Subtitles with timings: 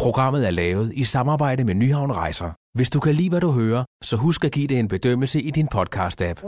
[0.00, 2.50] Programmet er lavet i samarbejde med Nyhavn Rejser.
[2.74, 5.50] Hvis du kan lide, hvad du hører, så husk at give det en bedømmelse i
[5.50, 6.46] din podcast-app.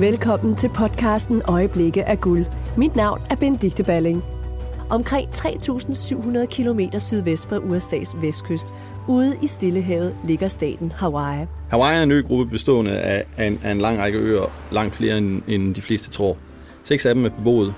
[0.00, 2.46] Velkommen til podcasten Øjeblikke af guld.
[2.76, 4.33] Mit navn er Benedikte Balling.
[4.90, 8.74] Omkring 3.700 km sydvest fra USA's vestkyst,
[9.08, 11.46] ude i Stillehavet, ligger staten Hawaii.
[11.70, 15.18] Hawaii er en øgruppe bestående af, af, en, af en lang række øer, langt flere
[15.18, 16.36] end, end de fleste tror.
[16.84, 17.74] Seks af dem er beboet,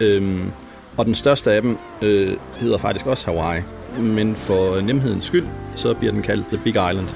[0.00, 0.50] øhm,
[0.96, 3.62] og den største af dem øh, hedder faktisk også Hawaii.
[3.98, 7.08] Men for nemhedens skyld, så bliver den kaldt The Big Island.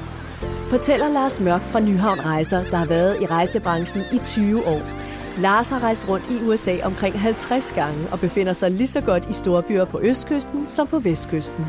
[0.69, 5.04] Fortæller Lars Mørk fra Nyhavn Rejser, der har været i rejsebranchen i 20 år.
[5.39, 9.31] Lars har rejst rundt i USA omkring 50 gange og befinder sig lige så godt
[9.31, 11.67] i storbyer på østkysten som på vestkysten.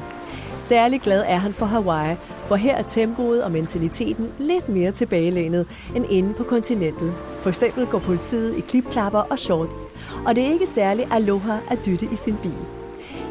[0.54, 2.16] Særlig glad er han for Hawaii,
[2.48, 7.14] for her er tempoet og mentaliteten lidt mere tilbagelænet end inde på kontinentet.
[7.42, 9.78] For eksempel går politiet i klipklapper og shorts,
[10.26, 12.85] og det er ikke særlig aloha at dytte i sin bil.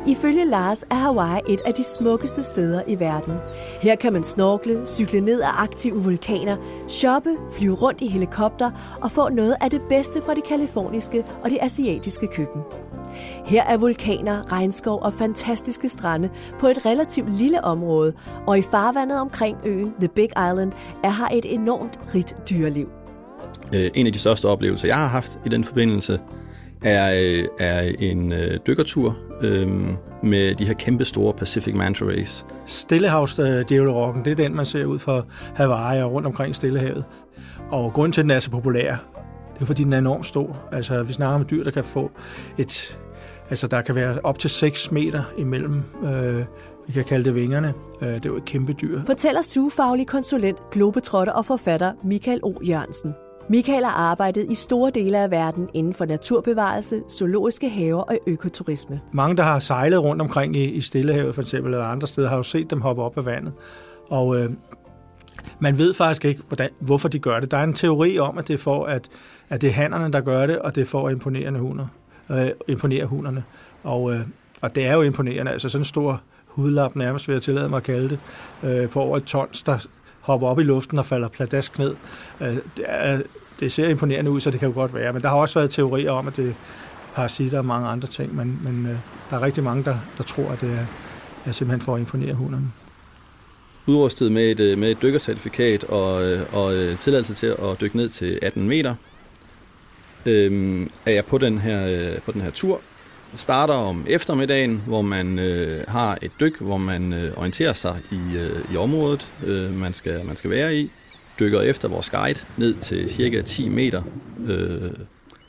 [0.07, 3.35] Ifølge Lars er Hawaii et af de smukkeste steder i verden.
[3.81, 6.57] Her kan man snorkle, cykle ned af aktive vulkaner,
[6.89, 8.71] shoppe, flyve rundt i helikopter
[9.03, 12.61] og få noget af det bedste fra det kaliforniske og det asiatiske køkken.
[13.47, 18.13] Her er vulkaner, regnskov og fantastiske strande på et relativt lille område,
[18.47, 20.73] og i farvandet omkring øen The Big Island
[21.05, 22.89] er her et enormt rigt dyreliv.
[23.75, 26.21] Øh, en af de største oplevelser, jeg har haft i den forbindelse,
[26.85, 29.69] er, øh, er en øh, dykkertur øh,
[30.23, 32.47] med de her kæmpe store Pacific Manta Rays.
[32.67, 35.23] Stillehavs øh, det er den, man ser ud fra
[35.55, 37.05] Hawaii og rundt omkring Stillehavet.
[37.71, 38.97] Og grunden til, at den er så populær,
[39.55, 40.57] det er fordi, den er enormt stor.
[40.73, 42.11] Altså, vi snakker om dyr, der kan få
[42.59, 42.99] et...
[43.51, 46.45] Altså, der kan være op til 6 meter imellem, øh,
[46.87, 47.75] vi kan kalde det vingerne.
[48.03, 49.01] Øh, det er jo et kæmpe dyr.
[49.07, 52.53] Fortæller sugefaglig konsulent, globetrotter og forfatter Michael O.
[52.63, 53.15] Jørgensen.
[53.49, 59.01] Michael har arbejdet i store dele af verden inden for naturbevarelse, zoologiske haver og økoturisme.
[59.13, 62.37] Mange, der har sejlet rundt omkring i, i Stillehavet for eksempel, eller andre steder, har
[62.37, 63.53] jo set dem hoppe op af vandet.
[64.09, 64.51] Og øh,
[65.59, 67.51] man ved faktisk ikke, hvordan, hvorfor de gør det.
[67.51, 69.09] Der er en teori om, at det er for, at,
[69.49, 71.87] at det er hannerne, der gør det, og det er for at imponere hunder.
[72.31, 73.45] Øh, imponere hunderne.
[73.83, 74.21] Og, øh,
[74.61, 75.53] og det er jo imponerende.
[75.53, 78.19] Altså sådan en stor hudlap, nærmest vil jeg tillade mig at kalde det,
[78.63, 79.87] øh, på over et tons, der
[80.25, 81.95] hopper op i luften og falder pladask ned.
[82.41, 83.23] Øh, det, er,
[83.61, 85.13] det ser imponerende ud, så det kan jo godt være.
[85.13, 86.53] Men der har også været teorier om, at det er
[87.15, 88.97] parasitter og mange andre ting, men, men øh,
[89.31, 90.87] der er rigtig mange, der, der tror, at det er,
[91.47, 92.73] er simpelthen for at imponere hunderne.
[93.87, 97.97] Udrustet med et, øh, med et dykkercertifikat og, øh, og øh, tilladelse til at dykke
[97.97, 98.95] ned til 18 meter,
[100.27, 102.81] øhm, er jeg på den her, på den her tur,
[103.35, 108.37] starter om eftermiddagen, hvor man øh, har et dyk, hvor man øh, orienterer sig i,
[108.37, 110.91] øh, i området, øh, man, skal, man skal være i.
[111.41, 114.03] Dykker efter vores guide ned til cirka 10 meter
[114.47, 114.91] øh,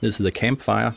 [0.01, 0.91] ned til The Campfire.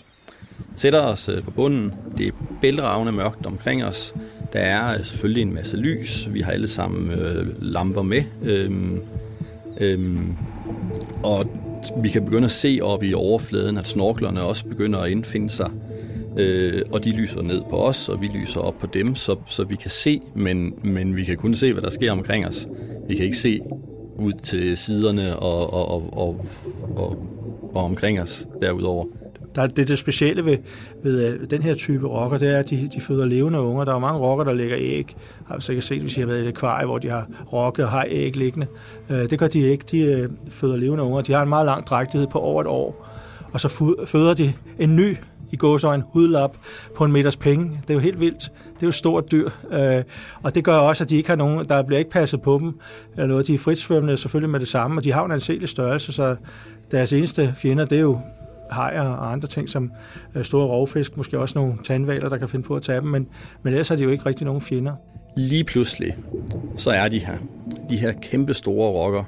[0.74, 1.94] Sætter os øh, på bunden.
[2.18, 4.14] Det er bælragende mørkt omkring os.
[4.52, 6.28] Der er øh, selvfølgelig en masse lys.
[6.32, 8.22] Vi har alle sammen øh, lamper med.
[8.42, 8.70] Øh,
[9.80, 10.18] øh,
[11.22, 11.46] og
[12.02, 15.70] vi kan begynde at se op i overfladen, at snorklerne også begynder at indfinde sig
[16.36, 19.64] øh, og de lyser ned på os, og vi lyser op på dem, så, så
[19.64, 22.68] vi kan se, men, men vi kan kun se, hvad der sker omkring os.
[23.08, 23.60] Vi kan ikke se
[24.16, 26.46] ud til siderne og, og, og, og,
[26.96, 27.26] og,
[27.74, 29.04] og omkring os derudover.
[29.54, 30.58] Der er det, det specielle ved,
[31.02, 33.84] ved øh, den her type rokker, det er, at de, de føder levende unger.
[33.84, 34.98] Der er mange rokker, der lægger æg.
[34.98, 35.16] Altså,
[35.48, 37.84] jeg har sikkert set, hvis I har været i et akvarie, hvor de har rokke
[37.84, 38.66] og har æg liggende.
[39.10, 39.84] Øh, det gør de ikke.
[39.90, 41.20] De øh, føder levende unger.
[41.20, 43.06] De har en meget lang drægtighed på over et år.
[43.52, 45.16] Og så føder de en ny
[45.52, 46.56] i gåsøjne hudlap
[46.96, 47.80] på en meters penge.
[47.82, 48.42] Det er jo helt vildt.
[48.42, 49.50] Det er jo et stort dyr.
[49.70, 50.04] Øh,
[50.42, 52.80] og det gør også, at de ikke har nogen, der bliver ikke passet på dem.
[53.12, 53.46] Eller noget.
[53.46, 56.36] De er fritsvømmende selvfølgelig med det samme, og de har en anselig størrelse, så
[56.90, 58.20] deres eneste fjender, det er jo
[58.70, 59.92] hajer og andre ting, som
[60.34, 63.28] øh, store rovfisk, måske også nogle tandvaler, der kan finde på at tage dem, men,
[63.62, 64.92] men ellers har de jo ikke rigtig nogen fjender.
[65.36, 66.16] Lige pludselig,
[66.76, 67.34] så er de her,
[67.90, 69.24] de her kæmpe store rokker,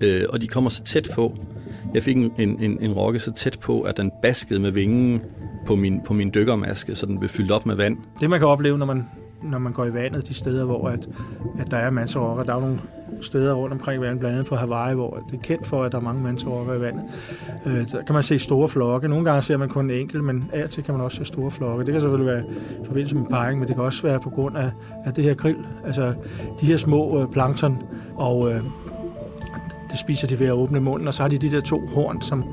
[0.00, 1.36] øh, og de kommer så tæt på.
[1.94, 5.20] Jeg fik en, en, en rokke så tæt på, at den baskede med vingen
[5.66, 7.96] på min, på min dykkermaske, så den blev fyldt op med vand.
[8.20, 9.04] Det man kan opleve, når man,
[9.42, 11.08] når man går i vandet, de steder, hvor at,
[11.58, 12.78] at der er mandsrokker, der er nogle
[13.20, 15.98] steder rundt omkring vandet, blandt andet på Hawaii, hvor det er kendt for, at der
[15.98, 17.02] er mange mandsrokker i vandet.
[17.66, 19.08] Øh, der kan man se store flokke.
[19.08, 21.50] Nogle gange ser man kun en enkelt, men af til kan man også se store
[21.50, 21.84] flokke.
[21.84, 22.44] Det kan selvfølgelig være
[22.82, 24.70] i forbindelse med parring, men det kan også være på grund af,
[25.04, 25.56] af det her krill,
[25.86, 26.14] altså
[26.60, 27.82] de her små øh, plankton.
[28.16, 28.60] Og øh,
[29.94, 32.22] det spiser de ved at åbne munden, og så har de de der to horn,
[32.22, 32.44] som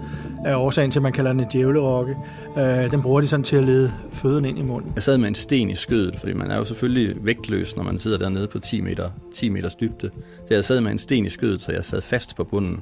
[0.46, 2.16] er årsagen til, at man kalder den en djævlerokke.
[2.58, 4.92] Øh, den bruger de sådan til at lede føden ind i munden.
[4.96, 7.98] Jeg sad med en sten i skødet, fordi man er jo selvfølgelig vægtløs, når man
[7.98, 10.10] sidder dernede på 10 meter, 10 meters dybde.
[10.48, 12.80] Så jeg sad med en sten i skødet, så jeg sad fast på bunden.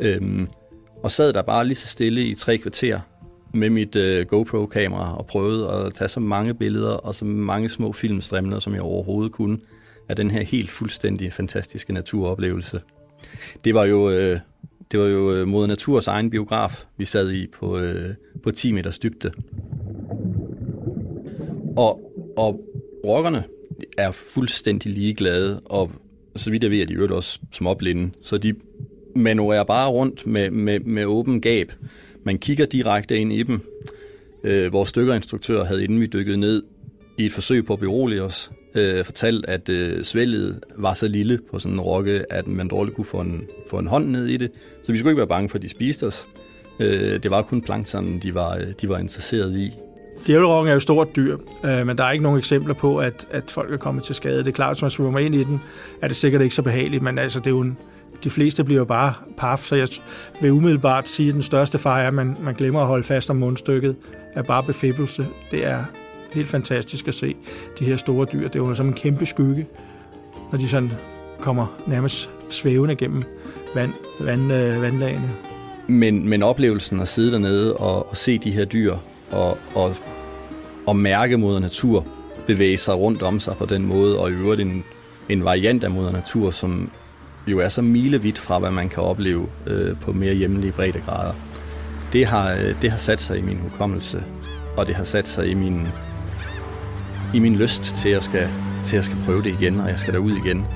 [0.00, 0.48] Øhm,
[1.02, 3.00] og sad der bare lige så stille i tre kvarter
[3.54, 7.92] med mit øh, GoPro-kamera og prøvede at tage så mange billeder og så mange små
[7.92, 9.58] filmstrimler, som jeg overhovedet kunne,
[10.08, 12.80] af den her helt fuldstændig fantastiske naturoplevelse.
[13.64, 14.38] Det var jo, øh,
[14.92, 18.72] det var jo øh, mod Naturs egen biograf, vi sad i på, øh, på 10
[18.72, 19.30] meters dybde.
[21.76, 22.60] Og, og
[23.04, 23.44] rockerne
[23.98, 25.90] er fuldstændig ligeglade, og
[26.36, 28.54] så vidt jeg ved, at de øvrigt også småblinde, så de
[29.16, 31.72] manøvrerer bare rundt med, med, med åben gab.
[32.24, 33.60] Man kigger direkte ind i dem.
[34.44, 36.62] Øh, vores dykkerinstruktør havde, inden vi dykkede ned,
[37.18, 41.38] i et forsøg på at berolige os, øh, fortalt, at øh, svælget var så lille
[41.50, 44.36] på sådan en rokke, at man dårligt kunne få en, få en hånd ned i
[44.36, 44.50] det.
[44.82, 46.28] Så vi skulle ikke være bange for, at de spiste os.
[46.80, 49.70] Øh, det var kun plankton, de var, øh, de var interesseret i.
[50.26, 53.50] Djævlerokken er jo stort dyr, øh, men der er ikke nogen eksempler på, at, at
[53.50, 54.38] folk er kommet til skade.
[54.38, 55.60] Det er klart, at hvis man svømmer ind i den,
[56.02, 57.78] er det sikkert ikke så behageligt, men altså, det er jo en,
[58.24, 59.88] de fleste bliver jo bare paf, så jeg
[60.40, 63.30] vil umiddelbart sige, at den største far er, at man, man glemmer at holde fast
[63.30, 63.96] om mundstykket,
[64.34, 65.26] er bare befibbelse.
[65.50, 65.84] Det er
[66.34, 67.36] helt fantastisk at se
[67.78, 68.48] de her store dyr.
[68.48, 69.66] Det er jo som en kæmpe skygge,
[70.52, 70.92] når de sådan
[71.40, 73.22] kommer nærmest svævende gennem
[73.74, 75.30] vand, vand, øh, vandlagene.
[75.86, 78.96] Men, men oplevelsen at sidde dernede og, og se de her dyr
[79.32, 79.96] og, og,
[80.86, 82.06] og mærke moder natur
[82.46, 84.84] bevæge sig rundt om sig på den måde, og i øvrigt en,
[85.28, 86.90] en variant af moder natur, som
[87.46, 91.34] jo er så milevidt fra, hvad man kan opleve øh, på mere hjemlige breddegrader.
[92.12, 94.24] Det har, øh, det har sat sig i min hukommelse,
[94.76, 95.88] og det har sat sig i min,
[97.34, 98.48] i min lyst til at, skal,
[98.84, 100.66] til at skal prøve det igen, og jeg skal derud igen.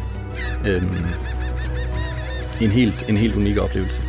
[0.67, 0.97] Øhm,
[2.61, 4.03] en, helt, en helt unik oplevelse.